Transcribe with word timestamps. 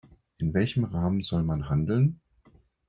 In 0.39 0.55
welchem 0.55 0.83
Rahmen 0.85 1.21
soll 1.21 1.43
man 1.43 1.69
handeln? 1.69 2.21